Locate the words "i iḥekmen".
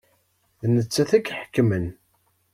1.17-1.85